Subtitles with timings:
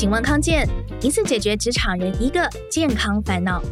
[0.00, 0.66] 请问康健，
[1.02, 3.62] 一次解决职场人一个健康烦恼。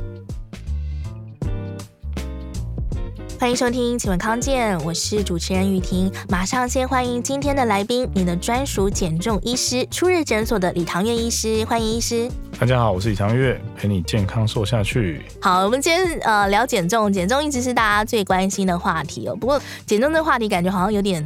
[3.41, 6.13] 欢迎收听《请问康健》，我是主持人雨婷。
[6.29, 12.31] 马上先欢迎今天的来宾，你的专属减重医师，初日诊所的李唐月医师，欢迎医师。
[12.61, 15.23] 大家好，我是李长月，陪你健康瘦下去。
[15.41, 19.37] 好，我们今天呃聊减重，减重一直是大家最关心的话题哦。
[19.37, 21.25] 不过减重这个话题感觉好像有点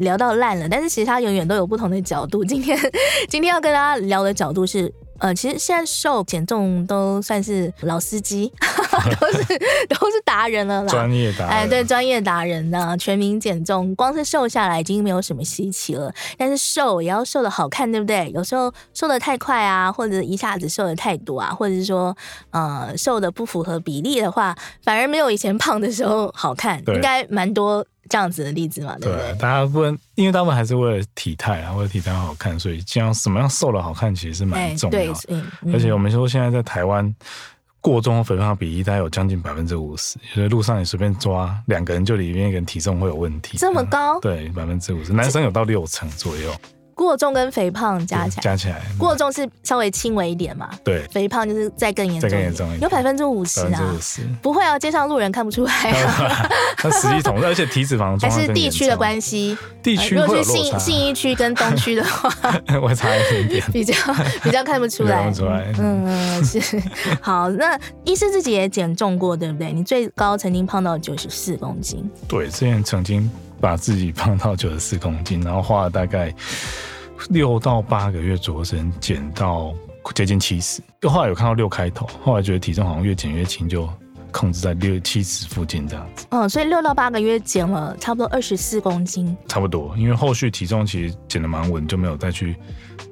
[0.00, 2.44] 聊到烂了，但是其实它永远都有不同的角度。
[2.44, 2.76] 今天
[3.30, 4.92] 今天要跟大家聊的角度是。
[5.22, 8.52] 呃，其实现在瘦减重都算是老司机，
[9.20, 9.44] 都是
[9.88, 10.88] 都是达人了啦。
[10.88, 16.12] 专业达人，哎，对，专业达人呢，全民减重，光是瘦下来已经没有什么稀奇了。
[16.36, 18.32] 但是瘦也要瘦的好看，对不对？
[18.34, 22.16] 有时候瘦的太快啊，或者一下子瘦的太多啊，或者是说
[22.50, 26.82] 呃瘦的不符合比例的话，反而没有以前胖的时候好看。
[26.88, 27.86] 应该蛮多。
[28.08, 29.34] 这样子的例子嘛，对不对？
[29.38, 35.20] 大家不能，因为大部分还是为了体态啊，为了体态好看，所以这样什么样瘦了好看，其实是蛮重要的。
[35.26, 37.14] 对，而且我们说现在在台湾。
[37.84, 43.58] 过重和肥胖比例大概有将近百分之五十，就是路上你随便抓两个人，就里面一个人体重会有问题。
[43.58, 44.20] 这么高？
[44.20, 46.54] 对，百分之五十，男生有到六成左右。
[47.02, 50.70] 过重跟肥胖加起来，加起来，过重是稍微轻微一点嘛？
[50.84, 53.82] 对，肥胖就是再更严重，再更严重一点，有百分之五十啊，
[54.40, 56.48] 不会啊，街上路人看不出来啊。
[56.84, 62.32] 那实际统计，而且体脂肪还是地区的关系，地区如果是信信义区跟东区的话，
[62.80, 63.94] 我差一点点， 比较
[64.42, 66.80] 比较看不出来，看不出来，嗯，是。
[67.20, 69.72] 好，那医师自己也减重过，对不对？
[69.72, 73.28] 你最高曾经胖到九十四公斤，对，之前曾经
[73.62, 76.34] 把自己胖到九十四公斤，然后花了大概。
[77.30, 79.72] 六到八个月左右时间减到
[80.12, 83.88] 接近七十，后来有看到六开头，后来觉得体重好像越减越轻，就
[84.32, 86.26] 控制在六七十附近这样子。
[86.30, 92.56] 嗯，所以六到八个月减了差不多二十四公斤，差不多，因为后续体重其实减得蛮稳，就没有再去。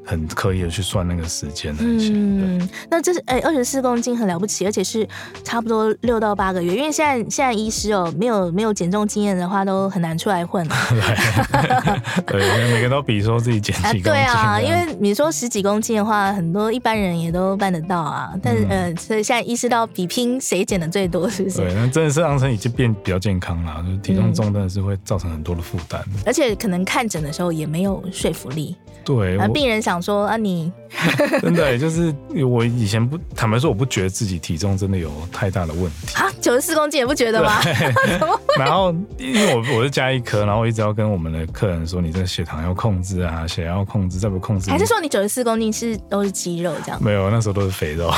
[0.05, 5.07] 很刻意的去算那个时间的，嗯，那这是哎，二十四公斤很了不起，而且是
[5.45, 10.67] 差不多六到八个月，因为现在现在医师哦，没有没有减重经验的话，都很难出来混。
[12.27, 14.03] 对，对，每个都比说自己减几公斤。
[14.03, 18.33] 对啊，因为你说十几公斤的话，很多一般人也都办得到啊。
[18.43, 21.59] 但是、嗯、呃，所以现在医师到比拼谁减的最多，是不是？
[21.59, 28.75] 对，那真的是让身体就变比较健康了，就是体重重真的是会造成很多的负担，而且可能看诊的时候也没有说服力。
[29.03, 30.73] 对，而，病人想说啊，你
[31.43, 32.15] 真的就是
[32.47, 37.61] 我以前不坦白说，我不觉得自己体重真的有太大的问题啊，九十四公斤也不觉得吗？
[38.57, 47.03] 然后因为我我是加一颗，然后我一直要跟我们的客人说，你这血糖要控制啊，血压要控制，再不控制，还是说你九十四公斤是都是肌肉这样？
[47.03, 48.09] 没有，那时候都是肥肉。
[48.09, 48.15] 哦、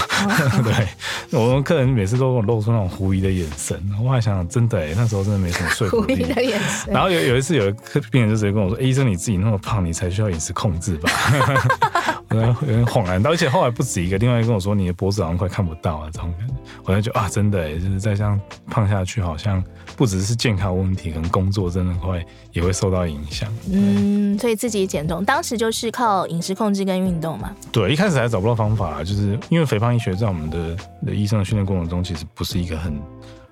[0.64, 6.14] 对，我们客人每次都露出那种狐疑的眼神，我还想想，真的哎，那时候真的没什么说服力。
[6.16, 6.92] 狐疑的眼神。
[6.92, 11.10] 然后有有一次有一个病人就直接跟我说，欸、医生你自己那么胖，你才需要饮食控制吧？
[12.30, 16.54] 我有点恍然，而且后来不止一个，另外一个跟我说，你的脖子好像快看不到了，这种感觉，
[16.84, 19.62] 我就觉得啊，真的，就是再这样胖下去，好像
[19.96, 23.52] 不只是健康问题，可能工作真的会也会受到影响。
[23.70, 27.54] 嗯，所以自己减重，当时就是靠饮食控制跟运动嘛。
[27.70, 32.98] 对，一开始还找不到方法，就是因为肥胖医学在我们的的医生的训练过程中，其实不是一个很。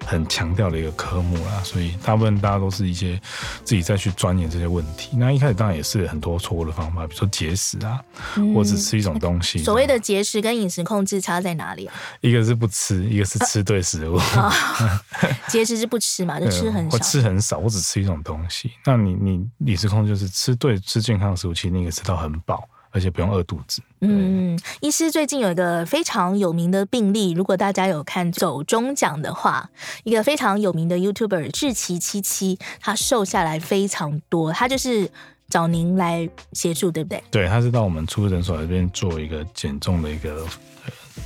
[0.06, 3.20] 很强调的一个科目啦，所以大部分大家都是一些
[3.64, 5.16] 自己再去钻研这些问题。
[5.16, 8.00] 那一开始当然也是很多错误的方法，比如说节食啊，
[8.36, 9.58] 嗯、或者吃一种东西。
[9.62, 11.94] 所谓的节食跟饮食控制差在哪里啊？
[12.20, 14.16] 一个是不吃，一个是吃对食物。
[14.16, 14.52] 啊、
[15.48, 16.96] 节食是不吃嘛， 就吃很少。
[16.96, 18.72] 我吃很少，我只吃一种东西。
[18.84, 22.68] 那你你饮食控制就是吃对吃健康的食物，其实你可以吃到很饱。
[22.90, 23.82] 而且不用饿肚子。
[24.00, 29.70] 嗯，医师最近有一个非常有名的病例，如果大家有看走中奖的话，
[30.04, 35.10] 一个非常有名的 YouTuber 志奇七七，他瘦下来非常多，他就是
[35.48, 37.22] 找您来协助，对不对？
[37.30, 40.46] 对，他是到我们初日诊所这边做一个减重的一个。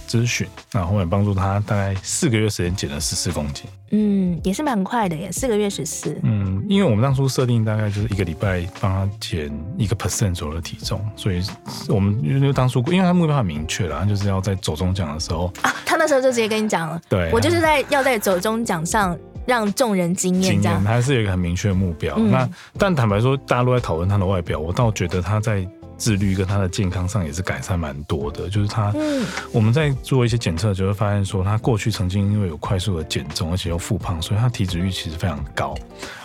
[0.08, 11.42] 咨询，那后后面帮助他大概四个月时间减了十四公斤，嗯，也是蛮快的耶，四个月十四，嗯，因为我们当初设定大概就是一个礼拜帮他减一个 percent 左右的体重，所以
[11.88, 19.16] 我们因为当初因为他目标很明确了，他就是要在走中奖的时候啊，他那时候就直接跟你讲了，对，我就是在要在走中奖上
[19.46, 22.48] 让众人惊艳，这样，他是有一个很明确的目标，嗯、那
[22.78, 25.66] 但坦白说，大家都在讨论他的外表，我倒觉得他在。
[25.96, 35.74] 自律跟他的健康上也是改善蛮多的，就是他，嗯，我们在做一些检测就会发现说，他过去曾经因为有快速的减重，而且又复胖，所以他体脂率其实非常高，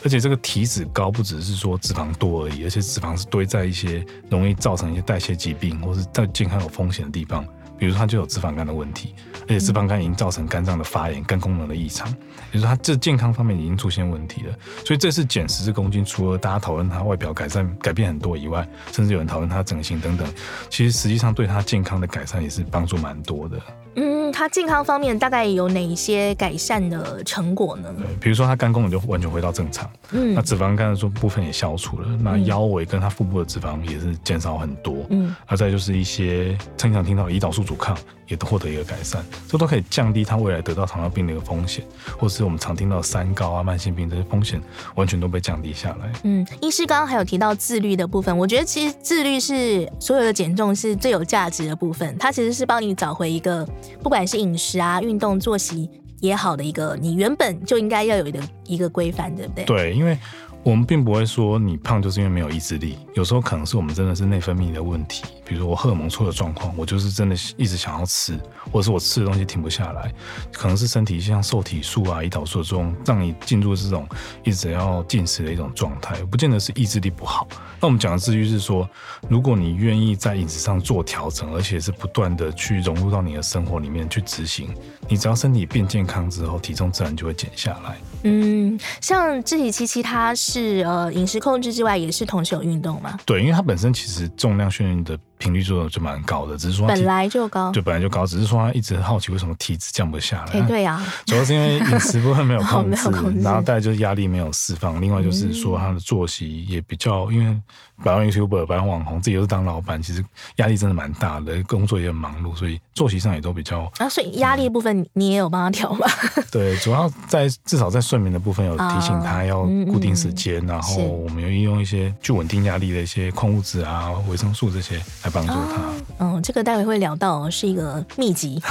[0.04, 7.46] 而且这个体脂高不只是说脂肪多而已，而且脂肪是堆在一些容易造成一些代谢疾病或是在健康有风险的地方。
[7.78, 12.14] 比如说他就有脂肪肝的问题，而且脂肪肝已经造成肝脏的发炎、肝功能的异常，
[12.52, 14.54] 比如说他这健康方面已经出现问题了。
[14.86, 20.28] 所以这次减十四公斤，除了大家讨论他外表改善改变很多以外，甚至有人讨论他整形等等，
[20.70, 23.60] 其实实际上对他健康的改善也是帮助蛮多的。
[23.96, 27.94] 嗯，他健康方面大概有哪一些改善的成果呢？
[27.98, 37.98] 对，比如说他肝功能就完全回到正常，嗯，那脂肪肝的说部分也消除了，那腰围跟他腹部的脂肪也是减少很多，嗯，而再就是一些经常听到胰岛素阻抗
[38.28, 41.84] 也都获得一个改善，这都可以降低他未来得到糖尿病的一个风险，
[42.18, 44.62] 或是我们常听到三高啊、慢性病这些风险
[44.96, 46.12] 完全都被降低下来。
[46.24, 53.68] 嗯，医师刚刚还有提到自律的部分，我觉得其实自律是所有的减重是最有价值的部分，它其实是帮你找回一个。
[54.02, 55.90] 不管是饮食啊、运动、作息
[56.20, 59.66] 也好的一个，你原本就应该要有的一个规范，对不对？
[59.66, 60.18] 对，因为。
[60.64, 68.38] 我们并不会说你胖就是因为没有意志力，有时候可能是我们真的是内分泌的问题，比如我荷尔蒙出了状况，我就是真的一直想要吃，
[68.72, 70.14] 或者是我吃的东西停不下来，
[70.52, 74.08] 可能是身体像受体素啊、胰岛素的作用，让你进入这种
[74.44, 77.48] 一直要进食的一种状态，不见得是意志力不好。
[77.80, 78.88] 那我们讲的自律是说，
[79.30, 84.70] 如果你愿意在饮食上做调整，而且是不断的去融入到你的生活里面去执行，
[85.08, 87.98] 你只要身体变健康之后，体重自然就会减下来。
[88.24, 93.20] 嗯，像志祺七七，他是呃饮食控制之外，也是同时有运动吗？
[93.26, 100.62] 对，因为它本身其实重量训练的频率做的就蛮高的，只是说本来就高，就本来就高，只是说他一直好奇为什么体脂降不下来。
[100.68, 107.58] 对呀、啊，主要是因为饮食部分没有 控制，然后再就是压力没有释放，另外就是说他的作息也比较，因为
[108.04, 110.24] 百万 YouTuber、百万网红自己又是当老板，其实
[110.58, 113.92] 压力真的蛮大的，工作也很忙碌，所以作息上也都比较。
[113.98, 116.06] 啊，所以压力部分你也有帮他调吗？
[116.52, 125.90] 对，主要在至少在睡眠的部分有提醒他要固定时间，然后我们有运用一些去稳定压力的一些矿物质啊、维生素这些来帮助他。
[126.22, 128.62] 嗯，这个待会会聊到，是一个秘籍，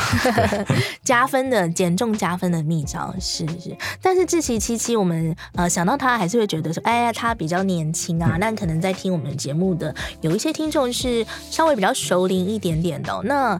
[1.02, 3.75] 加分的减重加分的秘招，是是。
[4.02, 8.37] 但是志奇七七，我们呃想到他，还是会觉得说，哎呀，他比较年轻啊。
[8.38, 13.19] 那可能在听我们节目的有一些听众是稍微比较熟龄一点点的。
[13.25, 13.58] 那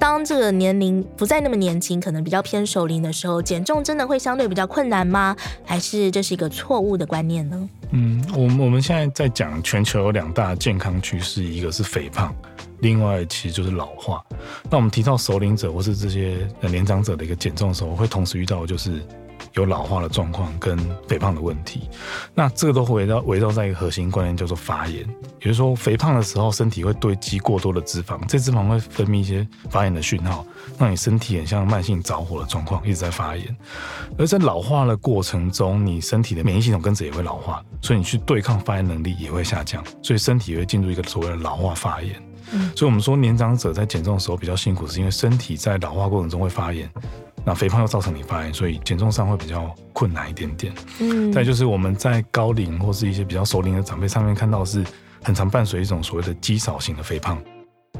[0.00, 5.36] 当这个年龄不再那么年轻，可能比较偏守龄的时候，减重真的会相对比较困难吗？
[5.62, 7.68] 还是这是一个错误的观念呢？
[7.90, 12.34] 嗯，我们我们现在在讲全球有两大健康趋势，一个是肥胖。
[12.78, 14.24] 另外，其实就是老化。
[14.70, 19.02] 那我们提到守龄者或是这些年长者的一个减重的时候，会同时遇到的就是
[19.54, 21.88] 有老化的状况跟肥胖的问题。
[22.34, 24.98] 那这个都围绕围绕在一个核心观念，叫做发炎。
[25.40, 30.44] 也就是说，肥胖的时候，身体会堆积过多的脂肪，这脂肪会分泌一些发炎的讯号，
[30.78, 33.56] 让你身体很像慢性着火的状况，一直在发炎。
[34.18, 42.14] 而在老化的过程中，你身体的免疫系统跟着也会老化，所以你去对抗发炎能力也会下降，所以身体也会进入一个所谓的老化发炎。
[42.74, 46.90] 所以，我们说年长者在减重的时候比较辛苦，是因为身体在老化过程中会发炎，
[47.44, 50.72] 那肥胖又造成你发炎，所以减重上会比较困难一点点。
[51.00, 54.84] 嗯，再就是我们在高龄或是一些比较熟龄的长辈上面看到，是
[55.22, 57.40] 很常伴随一种所谓的肌少型的肥胖。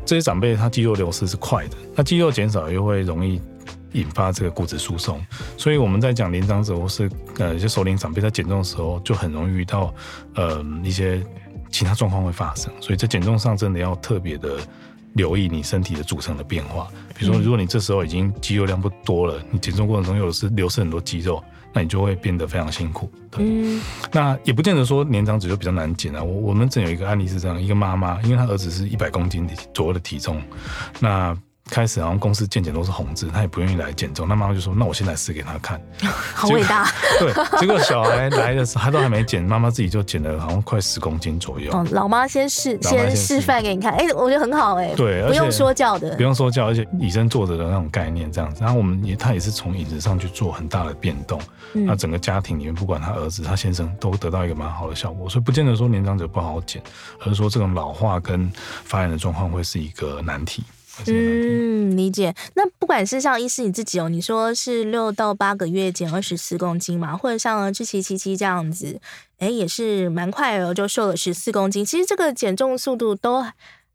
[0.05, 3.41] 这些长辈他肌肉流失是快的，那肌肉减少又会容易
[3.93, 5.25] 引发这个骨质疏松，
[5.57, 9.95] 所以我们在讲年长者或是呃一些熟龄长辈在减重的时候，就很容易遇到
[10.35, 11.25] 呃一些。
[11.73, 14.59] 其他状况会发生，所以在减重上真的要特别的
[15.15, 16.89] 留意你身体的组成的变化。
[17.17, 21.43] 比如说，如果你这时候已经肌肉量不多了，你减重过程中又是流失很多肌肉，
[21.73, 23.11] 那你就会变得非常辛苦。
[23.31, 23.81] 对，嗯，
[24.13, 26.23] 那也不见得说年长者就比较难减啊。
[26.23, 30.41] 我我们这有一个案例是这样，一个妈妈，因为她儿子是一百公斤左右的体重，
[30.99, 31.37] 那。
[31.71, 34.29] 开始好像公司健检都是红字，他也不愿意来减重。
[34.29, 35.81] 那妈妈就说：“那我现在试给他看。
[36.35, 36.87] ”好伟大。
[37.19, 41.73] 对，结果小孩来的时候，他都还没减，妈妈自己就减了好像快十公斤左右。
[41.73, 43.93] 哦，老妈先试，先示范给你看。
[43.93, 44.95] 哎、欸，我觉得很好哎、欸。
[44.97, 48.63] 对，不用说教的，不用说教，而且以身作则的那种概念这样子。
[48.63, 51.41] 然后我们也，他也是从饮食上去做很大的变动。
[51.73, 55.29] 那、嗯、整个家庭里面，不管他儿子、他先生，都得到一个蛮好的效果。
[55.29, 56.83] 所以不见得说年长者不好减，
[57.21, 58.51] 而是说这种老化跟
[58.85, 60.65] 发炎的状况会是一个难题。
[61.07, 62.35] 嗯，理解。
[62.55, 69.01] 那不管是像医师你自己哦，你说是六到八个月减二十四公斤嘛，或者像志祺七七这样子，
[69.39, 71.85] 哎，也是蛮快哦，就瘦了十四公斤。
[71.85, 73.45] 其实这个减重速度都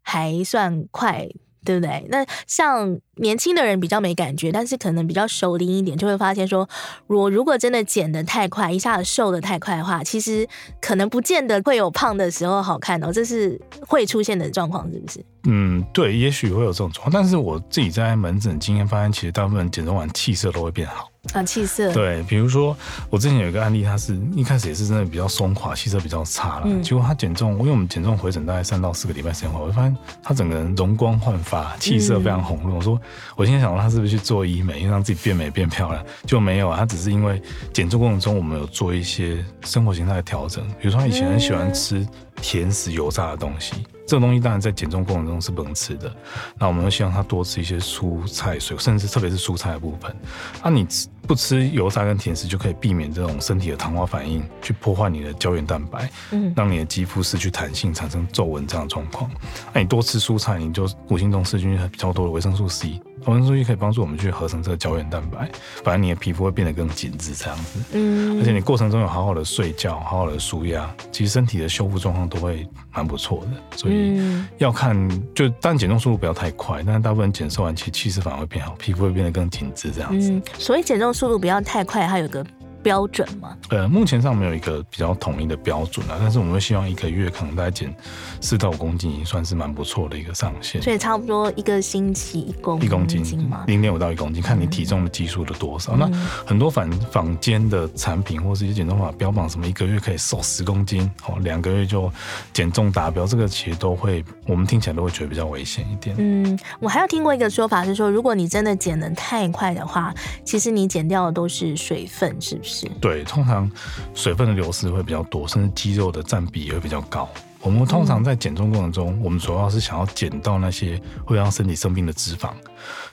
[0.02, 1.30] 还算快。
[1.66, 2.06] 对不对？
[2.10, 6.68] 那像年轻的人比较没感觉，但是可能比较熟龄一点，就会发现说，
[7.08, 10.48] 我如果真的减的太快，一下子瘦的太快的话，其实
[10.80, 15.26] 可能不见得会有胖的时候好看哦，这是会出现的状况，是不是？
[15.48, 21.10] 嗯，对，也许会有这种状况，但是我自己在门诊经验发现，其实大部分人减重完气色都会变好。
[21.34, 21.92] 啊，气色。
[21.94, 22.76] 对，比如说
[23.10, 26.64] 我之前有一个案例，他是一开始也是真的比较松垮，气色比较差了。
[26.66, 32.74] 嗯、结果他减重，因为我们减重回诊大概三到四个礼拜时间后，我就发现他整个人容光焕发，气色非常红润。
[32.74, 33.00] 嗯、我说，
[33.36, 36.06] 我今天想说他是不是去做医美，因为让自己变美变漂亮？
[36.26, 37.42] 就没有啊，他只是因为
[37.74, 42.08] 减重过程中我们有做一些生活形态的调整，比如说他以前很喜欢吃
[42.42, 43.74] 甜食、油炸的东西。
[44.08, 46.14] 这个东西当然在减重过程中是不能吃的，
[46.60, 50.16] 那我们会希望他多吃一些蔬菜水果，甚至特别是蔬菜的部分。
[50.64, 59.30] 那你吃不吃油炸跟甜食，就可以避免这种身体的糖化反应，去破坏你的胶原蛋白，嗯，让你的肌肤失去弹性，产生皱纹这样的状况。
[59.74, 63.02] 那你多吃蔬菜，你就无形中吃进去比较多的维生素 C。
[63.34, 65.50] 维生素 E 可以帮助我们去合成这个胶原蛋白，
[65.84, 67.80] 反正你的皮肤会变得更紧致这样子。
[67.94, 73.78] 嗯，而且你过程中有好好的睡觉，好好的舒压，其实身体的修复状况都会蛮不错的。
[73.78, 74.22] 所以
[74.58, 74.96] 要看，
[75.34, 80.32] 就但减重速度不要太快，但是大部分减瘦完，其实气色反而会变好，皮肤会变得更紧致这样子。
[80.32, 82.46] 嗯，所以减重速度不要太快，它有个。
[82.86, 83.58] 标准吗？
[83.70, 87.92] 呃，目前上没有一个比较统一的标准啊，但是我们会希望一个月可能大概减
[88.40, 90.80] 四到五公斤，已经算是蛮不错的一个上限。
[90.84, 93.24] 所以差不多一个星期一公一公斤
[93.66, 95.94] 零点五到一公斤，看你体重的基数的多少。
[95.96, 102.12] 嗯、那很多反坊间的产品或是一些减重法标榜什么一个月可以瘦十公斤，哦，两个月就
[102.54, 106.16] 减重达标，这个其实都会我们听起来都会觉得比较危险一点。
[106.20, 110.14] 嗯，我还有听过一个说法是说，如果你真的减的太快的话，
[110.44, 112.75] 其实你减掉的都是水分，是不是？
[113.00, 113.70] 对，通常
[114.14, 117.30] 水分的流失会比较多，甚至肌肉的占比也会比较高。
[117.62, 122.52] 我们通常在减重过程中，嗯、我们主要是想要减到那些会让身体生病的脂肪。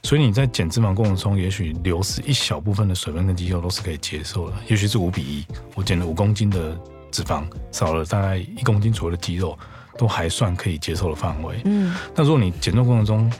[0.02, 5.46] 所以你在减脂肪过程中，也许流失一小部分的水分跟肌肉都是可以接受的，也许是五比一。
[5.74, 6.78] 我减了五公斤的
[7.10, 9.58] 脂肪，少了大概一公斤左右的肌肉，
[9.96, 11.62] 都还算可以接受的范围。
[11.64, 13.32] 嗯，那如果你减重过程中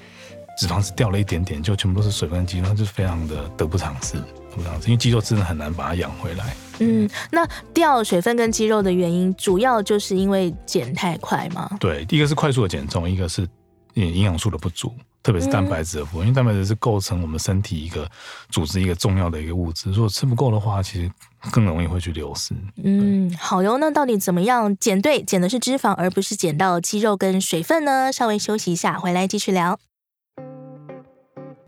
[0.58, 4.16] 脂肪是掉了一点点，就全部都是水分跟肌肉，那就非常的得不偿失。
[4.84, 6.54] 因为肌肉真的很难把它养回来。
[6.78, 11.70] 嗯，那掉水分跟肌肉的原因，主要就是因为减太快吗？
[11.78, 13.48] 对，第一个是快速的减重，一个是
[13.94, 14.92] 营养素的不足，
[15.22, 16.22] 特别是蛋白质的部分。
[16.22, 18.10] 嗯、因为蛋白质是构成我们身体一个
[18.48, 21.10] 组织一个重要的一个物质，如果吃不够的话，其实
[21.52, 22.54] 更容易会去流失。
[22.82, 23.78] 嗯，好哟。
[23.78, 25.22] 那到底怎么样减对？
[25.22, 28.10] 减的是脂肪，而不是减到肌肉跟水分呢？
[28.10, 29.78] 稍微休息一下，回来继续聊。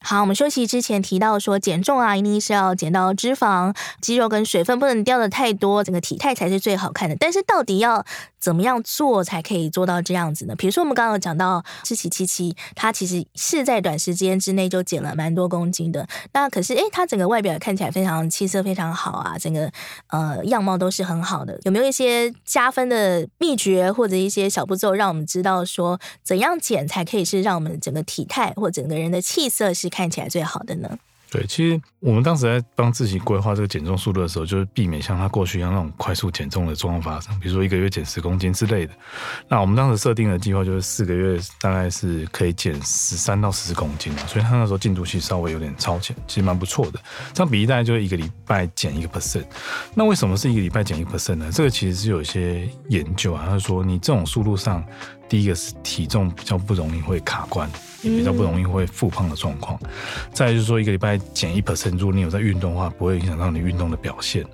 [0.00, 7.16] 好，我们休息之前提到说，减重啊，一定是要减到脂肪、肌肉跟水分不能掉的太多，整个体态才是最好看的。
[7.18, 8.04] 但是到底要
[8.38, 10.54] 怎么样做才可以做到这样子呢？
[10.56, 16.06] 比如说我们刚刚讲到志祺七七，他其实是在短时间之内就减了蛮多公斤的。
[16.32, 19.70] 那可是诶，他整个外表看起来非常气色非常好啊，整个
[20.10, 21.58] 呃样貌都是很好的。
[21.64, 30.98] 有没有一些加分的秘诀或者一些小步骤，让我们知道说怎样减才可以是让我们整个体态或整个人的气色是看起来最好的呢？
[31.30, 38.94] 对，其实我们当时在帮自己规划这个减重速度的时候，就是避免像他过去一样那种快速减重的状况发生，比如说一个月减十公斤之类的。
[39.46, 46.98] 那我们当时设定的计划就是四个月大概是可以减十三到十公斤，所以他那时候进度其实稍微有点超前，其实蛮不错的。
[47.34, 49.44] 这样比例大概就是一个礼拜减一个 percent。
[49.94, 51.50] 那为什么是一个礼拜减一个 percent 呢？
[51.52, 54.82] 这个其实是有一些研究啊，他说你这种速度上，
[55.28, 57.70] 第一个是体重比较不容易会卡关。
[58.02, 59.76] 也比较不容易会复胖的状况。
[59.82, 59.90] 嗯、
[60.32, 64.46] 再就是说，一个礼拜减一 percent，如果你有在运动的话，不会影响到你运动的表现，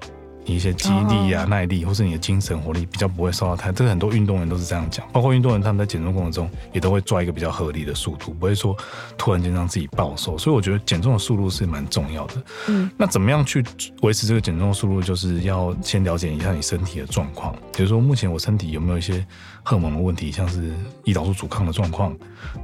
[0.45, 3.73] 你一些肌力啊、耐力，或是你的精神活力比较不会受到太。
[3.73, 8.77] 这个很多运动员都是这样讲，包括运动员他们在减重过程中也都会抓一个比较合理的速度，不会说
[9.17, 10.37] 突然间让自己暴瘦。
[10.39, 12.35] 所以我觉得减重的速度是蛮重要的。
[12.69, 13.65] 嗯，那怎么样去
[14.03, 15.03] 维持这个减重的速度？
[15.03, 19.25] 就是要先了解一下你身体的状况，比如说目前我身体有没有一些。
[19.67, 20.75] 荷尔蒙的问题，像是
[21.05, 22.15] 胰岛素阻抗的状况，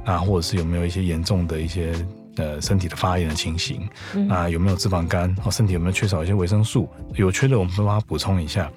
[0.05, 1.95] 啊，或者是有没有一些严重的一些
[2.37, 5.35] 呃身体的发炎的情形，嗯、那有没有脂肪肝？
[5.43, 6.89] 哦，身体有没有缺少一些维生素？
[7.15, 8.69] 有缺的我们会帮他补充一下。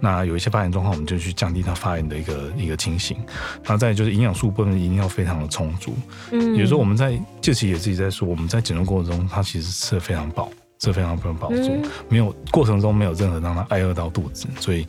[0.00, 3.16] 那有一些发炎状况，我们就去降低它发炎的一个一个情形。
[3.64, 5.94] 那再就是营养素部分一定要非常的充足。
[6.30, 10.50] 嗯，有时候我们在这期也自己在说，我们在减重过程中，他其实吃的非常饱。
[10.78, 14.84] 这非常不能保住，没有过程中没有任何让他挨饿到肚子，所以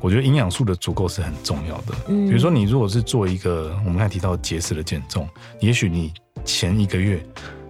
[0.00, 1.94] 我觉得营养素的足够是很重要的。
[2.06, 5.28] 比如说你如果是做一个我们刚才提到节食的减重，
[5.60, 6.10] 也许你
[6.46, 7.22] 前一个月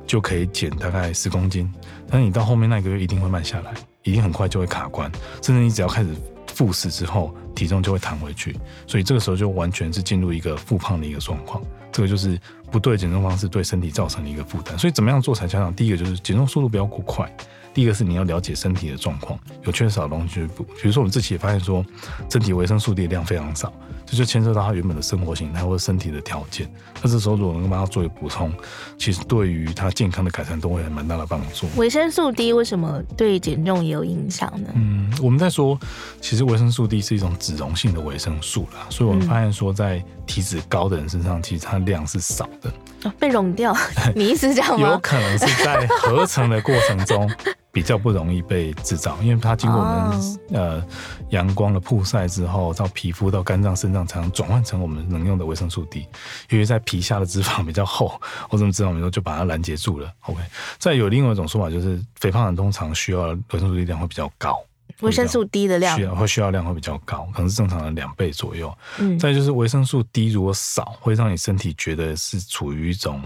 [0.07, 1.73] 就可以减大概十公斤，
[2.09, 5.11] 但是你到后面那个月一定会慢下来，一定很快就会卡关，
[5.43, 6.11] 甚至你只要开始
[6.49, 8.57] 复食之后，体重就会弹回去，
[8.87, 11.63] 所以这个时候就完全是进入一个复胖的一个状况。
[11.91, 12.37] 这个就是
[12.73, 14.77] 不对减重方式对身体造成的一个负担。
[14.77, 15.73] 所以怎么样做才恰当？
[15.73, 17.31] 第一个就是减重速度不要过快。
[17.73, 20.63] 第一个是你要了解身体的状况，有缺少的东西补。
[20.63, 21.85] 比如说我们自己也发现说，
[22.29, 23.73] 身体维生素 D 量非常少，
[24.15, 26.73] 这就牵涉到他原本的生活形态或者身体的条件。
[27.03, 28.53] 那这时候如果能够帮他做一个补充，
[28.97, 31.67] 其实对于他健康的改善都会有蛮大的帮助。
[31.77, 34.69] 维生素 D 为什么对减重也有影响呢？
[34.75, 35.77] 嗯，我们在说，
[36.21, 43.77] 其实维生素 D 是一种脂溶性的维生素啦，所以我们发现说，在体脂高的人身上，其实它量是少的，哦、被溶掉。
[44.15, 44.91] 你意思这样吗？
[44.91, 47.29] 有可能是在合成的过程中。
[47.75, 50.39] 比较不容易被制造，因为它经过我们、oh.
[50.53, 50.87] 呃
[51.31, 56.07] 阳光的曝晒之后，到皮肤到肝脏、肾脏才能转换成我们能用的维生素 D。
[56.51, 60.09] 因为在皮下的脂肪比较厚，或者脂肪比较多，就把它拦截住了。
[60.27, 60.41] OK，
[60.79, 64.63] 再有另外一种说法，就是肥胖人通常需要维生素 D 量会比较高，
[65.01, 68.73] 维生素 D 的量需要会需要量会比较高，可能是正常的两倍左右。
[68.99, 73.21] 嗯，再就是维生素 D 如果少，会让你身体觉得是处于一种。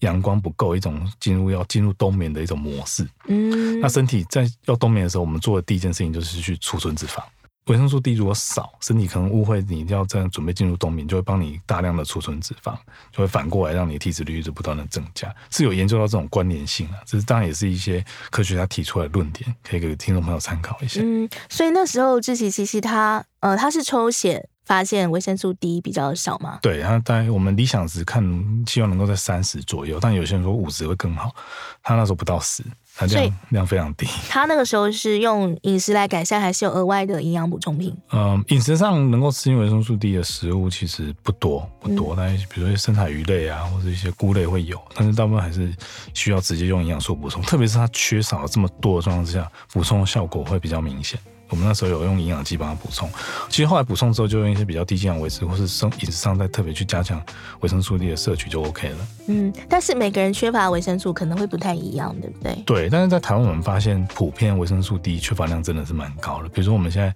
[0.00, 3.08] 阳光不够，一种进入要进入冬眠的一种模式。
[3.28, 7.22] 嗯，那身体在要冬眠的时候，我们做的第一件事情就是去储存脂肪。
[7.66, 12.74] 维生素 D 如果少，身体可能误会你要这样准备进入冬眠，就会帮你大量的储存脂肪，
[13.12, 15.32] 就会反过来让你的体脂率一直不断的增加。
[15.50, 21.00] 是有研究到这种关联性啊，这是当然也是一些科学家提出来的论点，可以给听众朋友参考一下。
[21.04, 24.48] 嗯，所以那时候志祺七七他呃他是抽血。
[24.70, 26.60] 发现维生素 D 比较少吗？
[26.62, 28.22] 对，他大概我们理想值看，
[28.68, 31.34] 希望能够在三十左右，但有些人说五十会更好。
[31.82, 32.62] 他那时候不到十，
[32.94, 34.06] 他量量非常低。
[34.28, 37.92] 他那个时候是用饮食来改善，还是有额外的营养补充品？
[38.12, 45.74] 嗯，饮食上能够吃进维生素 D 的食物其实不多不多，但是比如说深海鱼类啊，或者一些菇类会有，但是大部分还是
[46.14, 51.18] 需要直接用营养素补充，特别是它缺少了这么多的状况之下，补充的效果会比较明显。
[51.50, 53.10] 我们那时候有用营养剂帮他补充，
[53.48, 57.20] 其实后来补充之后，就用一些比较低剂量维持，或是生饮食上再特别去加强
[57.60, 58.96] 维生素 D 的摄取就 OK 了。
[59.26, 62.62] 嗯，但是每个人缺乏维生素可能会不太一样，对不对？
[62.64, 66.48] 对，但是在台湾我们发现，普遍维生素 D 缺乏量真的是蛮高的。
[66.48, 67.14] 比如说我们现在，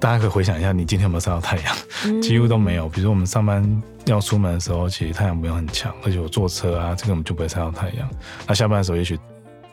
[0.00, 1.76] 大家可以回想一下，你今天有没有晒到太阳？
[2.06, 2.88] 嗯、几乎都没有。
[2.88, 8.08] 比如说我们上班要出门的时候，其实太阳没有很强，而且我坐车啊，这个我们就不会晒到太阳。
[8.46, 9.18] 那下班的时候，也许。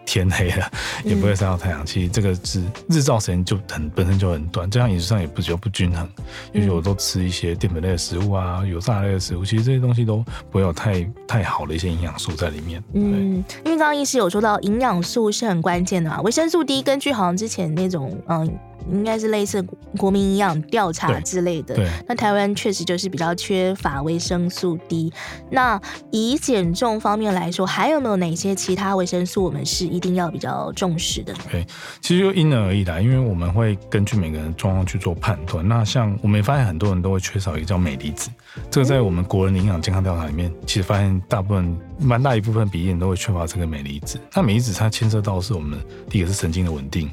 [0.10, 0.68] 天黑了
[1.04, 6.10] 也不会晒到太阳，嗯、其实这个是日照时间就很本身就很短，这样饮食上也不就不均衡。
[6.52, 12.84] 因为我都吃一些淀粉类的食物啊，油炸类的食物，其实这些东西都不会有太太好的一些营养素在里面。
[12.94, 18.58] 嗯，因为刚刚医师有说到营养素是很关键的嘛，维生素 D 根据好像之前那种嗯。
[18.92, 19.62] 应该是类似
[19.98, 21.76] 国民营养调查之类的。
[21.76, 25.12] 对，那台湾确实就是比较缺乏维生素 D。
[25.52, 25.80] 那
[26.12, 31.40] 以减重方面来说，还有没有哪些其他维生素我们是一定要比较重视的呢？
[31.52, 31.66] 对，
[32.02, 35.68] 其实就因人而异啦，因为我们会根据每个人状况去做判断。
[35.68, 38.30] 那像我们也发现很多人都会缺少一个叫镁离子，
[38.72, 44.20] 这个在我们国人的营养健康调查里面，其实发现大部分蛮大一部分比例人都会缺乏这个镁离子。
[44.34, 47.10] 那镁离子它牵涉到是我们第一个是神经的稳定。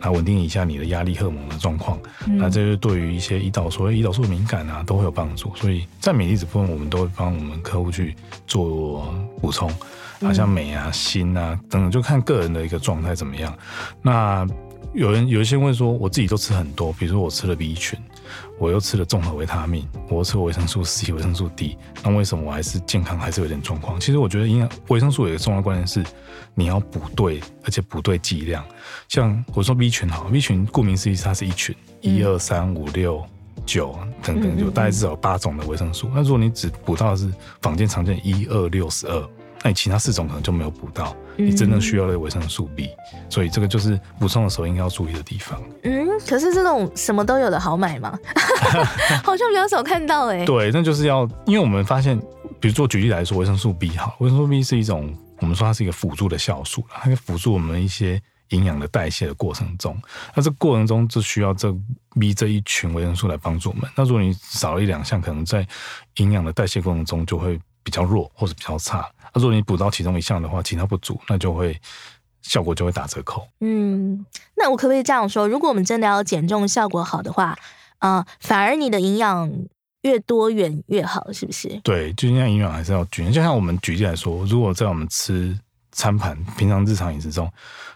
[0.00, 1.98] 那稳定一下你的压力荷尔蒙的状况，
[2.28, 5.52] 嗯、那这是对于一些胰岛素、胰岛素敏感啊都会有帮助。
[5.56, 8.14] 所以在镁离子部分，我们都会帮我们客户去
[8.46, 9.68] 做补充，
[10.20, 13.52] 好，像镁啊、锌啊等等，就看个人的一个状态怎么样。
[14.00, 14.46] 那
[14.94, 17.98] 有人有一些问说，我自己都吃很多，比如说我吃了 B 群。
[18.58, 23.98] 我又吃了综合维他命，我又吃了维生素 C、维生素 D，那为什么我还是健康还是有点状况？
[24.00, 26.04] 其实我觉得营养维生素有一个重要观念是，
[26.54, 28.64] 你要补对，而且补对剂量。
[29.08, 33.24] 像我说 B 群好，B 群顾名思义，它是一群一二三五六
[33.64, 36.10] 九等等，就大概至少八种的维生素。
[36.12, 39.30] 那如果你只补到的是坊间常见一二六十二，
[39.62, 42.90] 那你其他四种可能就没有补到你真正需要的维生素 B，
[43.28, 45.60] 所以这个就是补充的时候应该要注意的地方。
[45.82, 46.06] 嗯。
[46.26, 48.18] 可是这种什么都有的好买吗？
[49.22, 50.44] 好像比较少看到哎、欸。
[50.44, 52.18] 对，那就是要，因为我们发现，
[52.58, 59.96] 比如做举例来说，维生素 B 哈，维生素 B 是一种，我们说它是一个辅助的酵素，它可以辅助我们一些营养的代谢的过程中。
[60.34, 61.72] 那这过程中就需要这
[62.18, 63.88] B 这一群维生素来帮助我们。
[63.96, 65.64] 那如果你少了一两项，可能在
[66.16, 69.08] 营养的代谢过程中就会比较弱或者比较差。
[69.38, 71.80] 如果你补到其中一项的话，其他不足，那就会。
[72.40, 73.46] 效果就会打折扣。
[73.60, 74.24] 嗯，
[74.56, 75.46] 那我可不可以这样说？
[75.46, 77.54] 如果我们真的要减重效果好的话，
[77.98, 79.52] 啊、反而你的营养
[80.02, 81.68] 越多元越好，是不是？
[81.82, 83.34] 对，就像营养还是要均衡。
[83.34, 85.58] 就像我们举例来说，如果在我们吃
[85.92, 87.52] 餐盘，平常日常饮食中，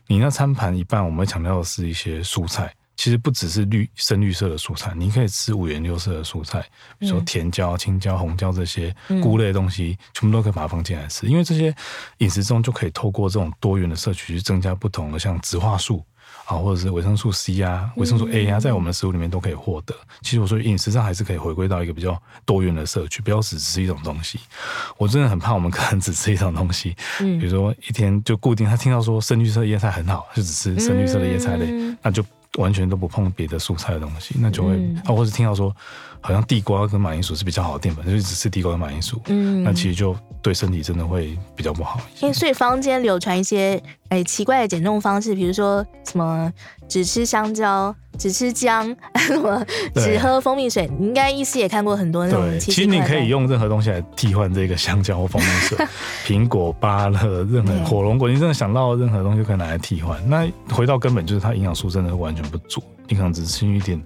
[0.08, 2.74] 你那餐盘一半，我们强调的是一些蔬菜。
[2.96, 6.60] 其实不只是绿深绿色的蔬菜，你可以吃五颜六色的蔬菜，
[6.98, 11.26] 比如说甜椒、青椒、红椒这些菇类的东西，嗯、全部都可以把它放进来吃。
[11.26, 11.74] 因为这些
[12.18, 16.04] 饮食中就可以透过这种多元的摄取去增加不同的像植化素
[16.44, 19.94] 啊，啊，或者是维生素 C 啊、维生素 A 啊，在我们的食物里面都可以获得。
[20.20, 24.38] 其实我说饮食上还是可以回归到一个比较多元的摄取，不要只吃一种东西。
[24.98, 31.66] 我真的很怕我们 可能只吃一种东西，嗯，比如说一天就固定他听到说深绿色叶菜很好，就只吃深绿色的叶菜类，
[32.02, 32.22] 那就。
[32.58, 35.74] 完全都不碰别的蔬菜的东西，那就会，嗯、啊，或是听到说，
[36.20, 41.98] 好像地瓜跟马铃薯是比较好的淀粉，就是只吃地瓜跟马铃薯，嗯，那其实就对身体真的会比较不好。
[42.20, 46.52] 因为所以坊间流传一些哎、欸、奇怪的减重方式，比如说什么
[46.92, 47.94] 只吃香蕉。
[48.18, 50.88] 只吃姜， 什么只喝蜂蜜水？
[50.98, 52.58] 你应该医师也看过很多那种。
[52.60, 55.78] 其实你可以用任何东西来替换这个香蕉或蜂蜜水，
[56.26, 60.20] 苹果、芭乐，任何火龙果，你真的想到任何东西可以拿来替换。
[60.28, 64.00] 那回到根本，就是它营养素真的完全不足，你可能只吃一点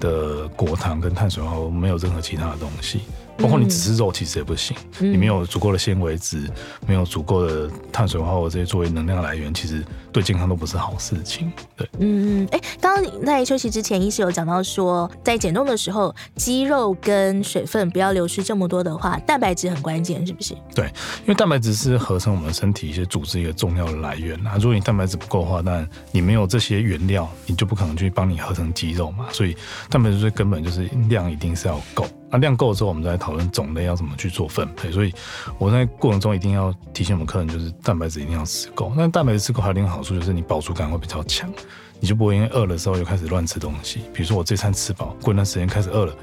[0.00, 3.02] 的果糖跟碳水化合物，没有任何其他的东西。
[3.38, 4.76] 包括你只吃肉，其实也不行。
[5.00, 6.48] 嗯、你没有足够的纤维质，
[6.86, 11.52] 没有足够的碳水化合物这些作为能量来源，其实对健康都不是好事情。
[11.76, 12.48] 对，嗯嗯。
[12.52, 20.54] 哎、欸，刚刚在休息之前，医师有讲到说，在减重的时候，肌肉跟水分不要流失这么多的话，蛋白质很关键，是不是？
[20.74, 20.86] 对，
[21.22, 24.56] 因为蛋白质是合成我们身体一些组织一个重要的来源啊。
[24.56, 29.26] 如果你蛋白质不够的话，那你没有这些原料，你就不可能去帮你合成肌肉嘛。
[29.32, 29.56] 所以
[29.88, 32.06] 蛋白质最根本就是量一定是要够。
[32.32, 34.90] 那量够了之后，我们再来讨论种类要怎么去做分配。
[34.90, 35.12] 所以
[35.58, 38.90] 我在过程中一定要提醒我们客人，就是蛋白质一定要吃够。
[38.96, 41.52] 那蛋白质吃够还有另一个好处，就是你饱足感会比较强，
[42.00, 44.00] 你就不会因为饿了时候又开始乱吃东西。
[44.14, 46.14] 比如说我这餐吃饱，过一段时间开始饿了，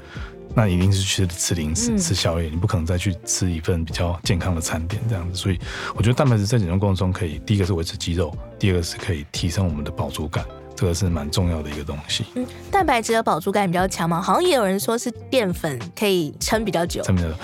[0.52, 5.36] 那一定是去吃零食、吃宵夜，你不可能再去吃一份比较健康的餐点这样子。
[5.36, 5.60] 所以
[5.94, 10.44] 我觉得蛋白质在减重过程中可以，第一个是维持肌肉，第二个是可以提升我们的饱足感。
[10.80, 12.24] 这个是蛮重要的一个东西。
[12.34, 14.18] 嗯，蛋白质的饱足感比较强嘛？
[14.18, 17.02] 好像也有人说是淀粉可以撑比较久。
[17.02, 17.34] 撑比较久，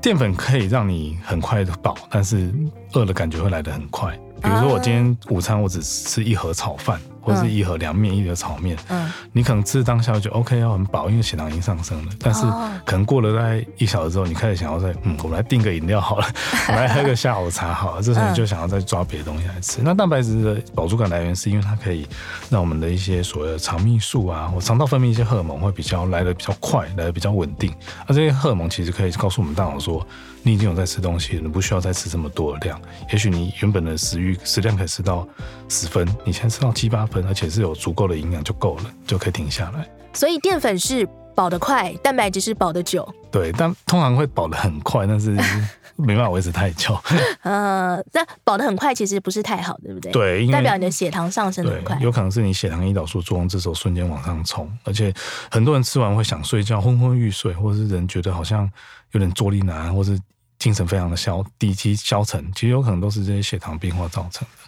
[0.00, 2.48] 淀粉可以让你很快的饱，但是
[2.92, 4.16] 饿的感觉会来得很快。
[4.40, 7.00] 比如说我今天午餐我只吃一盒炒饭。
[7.26, 12.12] 或者是一盒凉面，一盒炒面，嗯，你可能吃当下就 OK，要很饱，因为血糖已经上升了。
[12.20, 12.42] 但是
[12.84, 16.26] 可能过了大概一小时之后，你开始想要再，嗯，我们来订个饮料好了，
[16.68, 19.80] 我们来喝个下午茶好了， 这时候你就想要再抓别的东西来吃。
[19.82, 22.06] 那蛋白质的饱足感来源是因为它可以
[22.48, 27.74] 让我们的一些所谓的肠泌素啊，或肠道分泌一些荷尔蒙会比较来的比较快，来的比较稳定。
[28.06, 30.06] 那这些荷尔蒙其实可以告诉我们大脑说，
[30.46, 32.80] 你已经有在吃东西了，你不需要再吃这么多的量。
[33.10, 35.26] 也许你原本的食欲食量可以吃到
[35.68, 39.84] 十分，你现在吃到七八分，而且是有足够的营养就够了，就可以停下来。
[40.12, 41.04] 所以淀粉是
[41.34, 43.12] 饱得快，蛋白质是饱得久。
[43.32, 45.36] 对，但通常会饱得很快，但是
[45.98, 46.96] 没办法维持太久。
[47.42, 50.12] 呃，但饱得很快其实不是太好，对不对？
[50.12, 55.12] 对，代表你的血糖上升得很快，有可能是你血糖胰岛素作用这时候瞬间往上冲，而且
[55.50, 58.70] 很多人吃完会想睡觉，昏昏欲睡，或者是人觉得好像
[59.10, 60.16] 有点坐立难安，或是。
[60.58, 64.65] 精神非常的消低及消沉，其实有可能都是这些血糖变化造成的。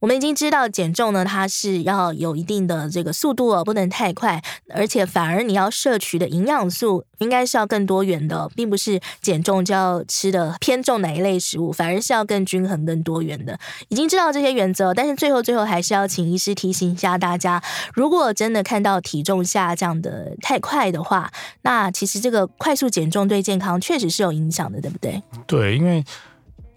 [0.00, 13.58] 我们已经知道减重呢，它是要有一定的这个速度哦，不能太快，而且反而你要摄取的营养素应该是要更多元的，并不是减重就要吃的偏重哪一类食物，反而是要更均衡、更多元的。
[13.88, 25.22] 已经知道这些原则，但是最后最后还是要请医师提醒一下大家，如果真的看到体重下降的太快的话，那其实这个快速减重对健康确实是有影响的，对不对？
[25.46, 26.02] 对，因为。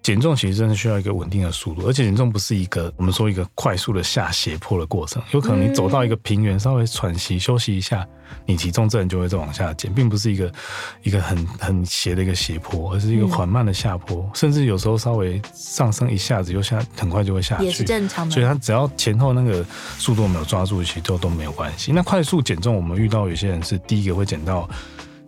[0.03, 8.05] 减重其实真的需要一个稳定的速度，而且减重不是一个我们说一个快速的下斜坡的过程，有可能你走到一个平原，稍微喘息休息一下，
[8.45, 10.51] 你体重自然就会再往下减，并不是一个
[11.03, 18.33] 一个很很斜的一个斜坡，而是一个缓慢的下坡，甚至有时候稍微上升一下子又下，很快就会下去，也是正常的。
[18.33, 19.65] 所以它只要前后那个
[19.97, 21.93] 速度没有抓住，其实都都没有关系。
[21.93, 24.69] 那快速减重，我们遇到有些人是第一个会减到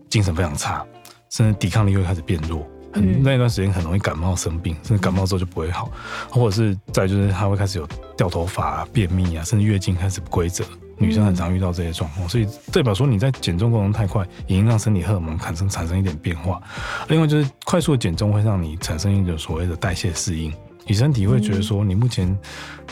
[0.10, 0.86] 精神非常差，
[1.30, 2.68] 甚至抵抗力会开始变弱。
[2.96, 5.92] 那一段时间很容易感冒生病，甚至感冒之后就不会好，
[6.30, 10.64] 或者是再就是他会开始有掉头发啊、便秘啊，甚至月经开始不规则。
[10.98, 16.62] 女生很常遇到这些状况，所以代表说你在减重过程太快，已经让身体荷尔蒙产生产生一点变化。
[17.10, 20.54] 另外就是快速的减重会让你产生一种所谓的代谢适应。
[20.86, 22.38] 你身体会觉得说，你目前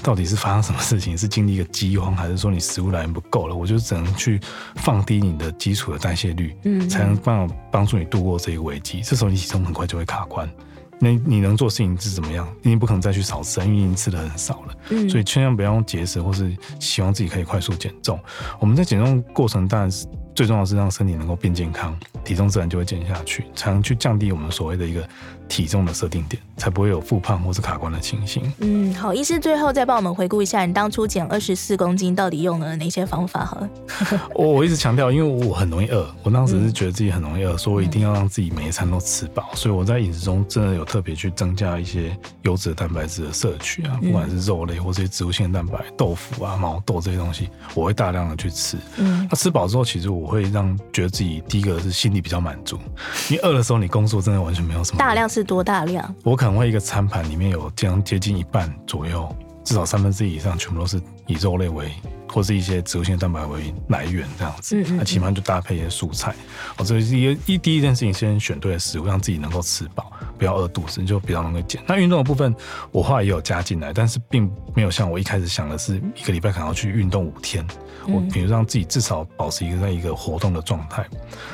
[0.02, 1.18] 到底是发生什么事情？
[1.18, 3.56] 是经历一个饥荒，还是说你食物来源不够了？
[3.56, 4.40] 我就只能去
[4.76, 9.02] 放低你的基础的代谢率，嗯，才能帮帮助你度过这个危机。
[9.02, 10.50] 这时候你体重很快就会卡关。
[11.00, 12.48] 那你能做事情是怎么样？
[12.62, 14.74] 你不可能再去少吃，因为你已经吃的很少了。
[14.90, 18.18] 嗯，所以千万不要用节食，或是希望自己可以快速减重。
[18.60, 25.06] 我们在减重过程当然是最重要的是让身体能够变健康，体重自然就会减下去，才能去降低我们所谓的一个
[25.48, 28.52] 体重的设定点，才不会有复胖或是卡关的情形。
[28.60, 33.46] 嗯，好，医师最后再帮我们回顾一下，你当初减二十四公斤到底用了哪些方法？
[33.46, 33.70] 哈，
[34.34, 48.78] 我我一直强调，因为我很容易饿，我当时是觉得自己很容易饿，所以我一定要让自己每一餐都吃饱，所以我在饮食中真的有特别去增加一些优质的蛋白质的摄取啊，不管是肉类或是植物性蛋白、豆腐啊、毛豆这些东西，我会大量的去吃。
[48.98, 52.78] 嗯，那吃饱之后，其实我会让觉得自己第一个是心里比较满足，
[53.30, 55.00] 因为饿的时候你工作真的完全没有什么。
[55.00, 56.16] 大量是多大量？
[56.24, 59.28] 我可能会一个餐盘里面有将接近一半左右，
[59.64, 61.92] 至少三分之一以上全部都是以肉类为。
[62.26, 66.34] 或是一些植物性蛋白为来源这样子，那起码就搭配一些蔬菜。
[66.78, 71.80] 哦，这是一个一第一件事情，先选对的食物，让自己能够吃饱，不要饿肚子，你就比较容易减。
[71.86, 72.56] 那运动的部分，
[72.92, 77.64] 我后来也有加进来，但是并没有像我一开始想的是一个礼拜可能要去运动五天。
[78.06, 81.08] 我比如让自己至少保持一个在一个活动的状态，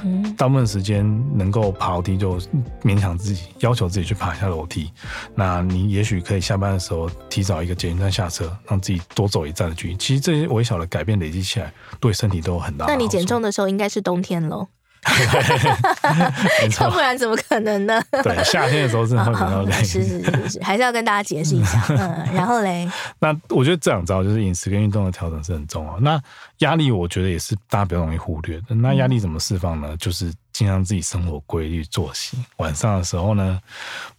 [0.04, 1.06] 嗯，大部分时间
[1.38, 2.40] 能够爬楼梯就
[2.82, 4.90] 勉强自己，要求自己去爬一下楼梯。
[5.36, 9.98] 那你也许可以下班的时候提早一个捷运站下车，让自己多走一站的距离。
[9.98, 12.94] 其实这些微小的改变累积起来，对身体都有很大的。
[12.94, 14.68] 那你减重的时候应该是冬天喽。
[16.82, 18.02] 要不然怎么可能呢？
[18.22, 19.72] 对，夏天的时候真的会比较累。
[19.82, 21.82] 是是是是，还是要跟大家解释一下。
[21.88, 22.86] 嗯，然后嘞，
[23.18, 25.98] 那我觉得这两招就是饮食跟运动的调整是很重要。
[26.02, 26.22] 那
[26.58, 28.76] 压力我觉得也是大家比较容易忽略的。
[28.76, 29.96] 那压力怎么释放呢？
[29.98, 32.38] 就是尽量自己生活规律作息。
[32.58, 33.58] 晚上的时候呢，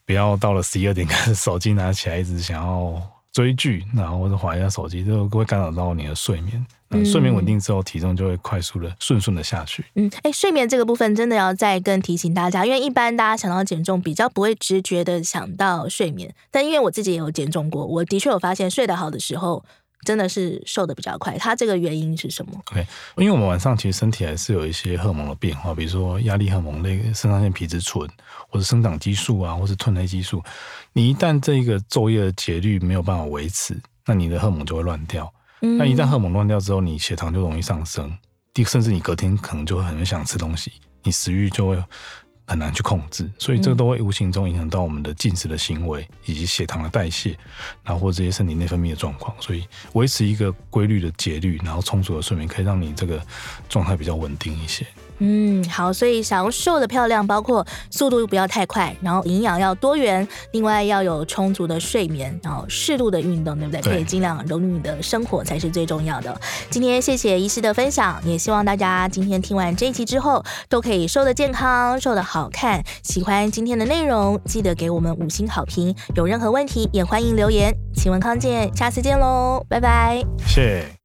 [0.07, 6.67] 不要到了十一二点开始手机拿起来，一直想要追剧，然后或者滑一下手机，就会干扰到你的睡眠。
[6.93, 9.85] 嗯，睡眠稳定之后，体重就会快速的顺顺的下去。
[9.95, 16.35] 嗯，哎，睡眠这个部分真的要再更提醒大家，因为一般大家想到减重，比较不会直觉的想到睡眠。
[16.51, 19.65] 但因为我自己也有减重过，我的确有发现，睡得好的时候，
[20.05, 21.37] 真的是瘦的比较快。
[21.39, 22.87] 它这个原因是什么？OK，
[23.17, 28.09] 因为我们晚上其实身体还是有一些荷尔蒙的变化，比如说压力荷尔蒙、那个肾上腺皮质醇，
[28.49, 30.43] 或者生长激素啊，或是褪黑激素。
[30.93, 35.33] 你一旦这个昼夜的节律没有办法维持，那你的荷尔蒙就会乱掉。
[35.61, 38.17] 那一旦荷尔蒙乱掉之后，你血糖就容易上升，
[38.67, 41.85] 甚至你隔天可能就会很想吃东西，你食欲就会
[42.51, 47.39] 很难去控制，所以这个都会无形中影响到我们的进食的行为以及血糖的代谢，
[47.85, 49.33] 然后或这些身体内分泌的状况。
[49.41, 53.25] 所以维持一个规律的节律，然后充足的睡眠，可以让你这个
[53.69, 54.85] 状态比较稳定一些。
[55.21, 63.81] 嗯，好，所以想要瘦的漂亮，包括速度不要太快，然后营养要多元，另外要有充足的睡眠，然后适度的运动，对不对？
[63.83, 66.41] 对，可以尽量融入你的生活才是最重要的。
[66.71, 72.83] 今天谢谢医师的分享，也希望大家今天听完这一期之后，都可以瘦得健康，瘦得好看。
[73.03, 75.95] 喜欢今天的内容，记得给我们五星好评。
[76.15, 77.71] 有任何问题也欢迎留言。
[77.95, 80.25] 请问康健，下次见喽，拜拜。
[80.47, 81.00] 谢谢。